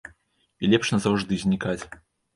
[0.63, 1.81] І лепш назаўжды знікаць.